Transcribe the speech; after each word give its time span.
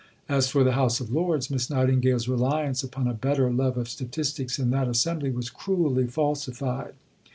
As 0.27 0.47
for 0.49 0.63
the 0.63 0.71
House 0.71 0.99
of 0.99 1.11
Lords, 1.11 1.51
Miss 1.51 1.69
Nightingale's 1.69 2.27
reliance 2.27 2.81
upon 2.83 3.07
a 3.07 3.13
better 3.13 3.51
love 3.53 3.77
of 3.77 3.87
statistics 3.87 4.57
in 4.57 4.71
that 4.71 4.87
assembly 4.87 5.29
was 5.29 5.51
cruelly 5.51 6.07
falsified. 6.07 6.95